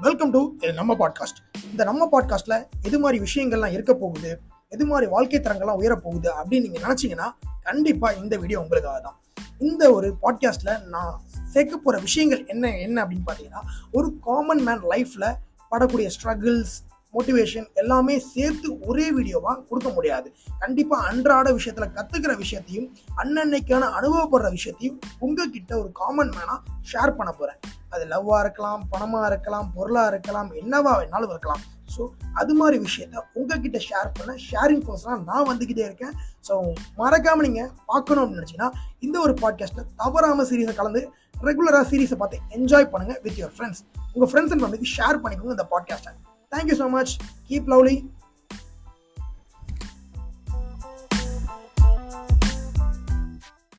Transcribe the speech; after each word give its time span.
Welcome 0.00 0.30
to 0.30 0.52
இது 0.60 0.72
நம்ம 0.72 0.94
podcast 0.94 1.38
இந்த 1.70 1.84
நம்ம 1.84 2.08
பாட்காஸ்ட்ல 2.12 2.66
எது 2.82 2.98
மாதிரி 2.98 3.24
விஷயங்கள்லாம் 3.24 3.72
இருக்க 3.72 3.94
போகுது 3.94 4.40
எது 4.68 4.86
மாதிரி 4.86 5.10
வாழ்க்கை 5.10 5.40
தரங்கள்லாம் 5.40 5.80
உயர 5.80 5.94
போகுது 5.96 6.32
அப்படின்னு 6.34 6.60
நீங்க 6.60 6.78
நினைச்சீங்கன்னா 6.78 7.28
கண்டிப்பா 7.62 8.10
இந்த 8.10 8.36
வீடியோ 8.36 8.60
உங்களுக்காக 8.60 9.00
தான். 9.00 9.20
இந்த 9.58 9.92
ஒரு 9.92 10.14
பாட்காஸ்ட்ல 10.22 10.84
நான் 10.84 11.20
சேர்க்க 11.44 11.76
போற 11.76 11.98
விஷயங்கள் 11.98 12.46
என்ன 12.46 12.78
என்ன 12.78 13.04
அப்படின்னு 13.04 13.26
பார்த்தீங்கன்னா 13.26 13.62
ஒரு 13.92 14.18
காமன் 14.20 14.62
மேன் 14.62 14.84
லைஃப்ல 14.84 15.34
படக்கூடிய 15.70 16.10
ஸ்ட்ரகிள்ஸ் 16.10 16.76
மோட்டிவேஷன் 17.14 17.66
எல்லாமே 17.74 18.18
சேர்த்து 18.18 18.78
ஒரே 18.86 19.12
வீடியோவாக 19.12 19.60
கொடுக்க 19.60 19.90
முடியாது. 19.90 20.34
கண்டிப்பாக 20.58 21.06
அன்றாட 21.06 21.52
விஷயத்தில் 21.52 21.94
கற்றுக்கிற 21.96 22.36
விஷயத்தையும் 22.36 22.88
அன்னன்னைக்கான 23.22 23.88
அனுபவப்படுற 23.98 24.50
விஷயத்தையும் 24.50 24.98
உங்ககிட்ட 25.18 25.78
ஒரு 25.78 25.90
காமன் 25.92 26.28
மேனாக 26.28 26.60
ஷேர் 26.92 27.16
பண்ண 27.16 27.32
போகிறேன் 27.32 27.58
அது 27.90 28.04
லவ்வாக 28.04 28.40
இருக்கலாம் 28.40 28.88
பணமாக 28.92 29.26
இருக்கலாம் 29.26 29.72
பொருளாக 29.74 30.06
இருக்கலாம் 30.06 30.50
என்னவா 30.52 30.92
வேணாலும் 31.00 31.28
இருக்கலாம். 31.28 31.64
ஸோ 31.96 32.08
அது 32.34 32.54
மாதிரி 32.54 32.82
விஷயத்த 32.84 33.22
உங்ககிட்ட 33.34 33.78
ஷேர் 33.78 34.12
பண்ண 34.12 34.32
ஷேரிங் 34.50 34.84
பர்சனாக 34.88 35.24
நான் 35.24 35.48
வந்துக்கிட்டே 35.48 35.84
இருக்கேன். 35.84 36.14
ஸோ 36.48 36.74
மறக்காமல் 36.96 37.46
நீங்கள் 37.48 37.70
பார்க்கணும் 37.86 38.22
அப்படின்னு 38.24 38.42
நினச்சிங்கன்னா 38.42 38.70
இந்த 38.98 39.20
ஒரு 39.20 39.34
பாட்காஸ்ட்டில் 39.42 39.90
தவறாமல் 39.96 40.48
சீரீஸை 40.50 40.74
கலந்து 40.74 41.02
ரெகுலராக 41.42 41.84
சீரீஸை 41.90 42.14
பார்த்து 42.14 42.38
என்ஜாய் 42.48 42.90
பண்ணுங்க 42.90 43.20
வித் 43.22 43.38
யுவர் 43.38 43.54
ஃப்ரெண்ட்ஸ் 43.58 43.82
உங்கள் 44.14 44.30
ஃப்ரெண்ட்ஸ் 44.32 44.52
அண்ட் 44.52 44.64
ஃபேமிலிக்கு 44.64 44.94
ஷேர் 44.96 45.22
பண்ணிக்கோங்க 45.24 45.56
இந்த 45.58 45.68
பாட்காஸ்ட்டை 45.70 46.27
Thank 46.50 46.70
you 46.70 46.76
so 46.76 46.88
much. 46.88 47.18
Keep 47.48 47.68
lovely. 47.68 48.04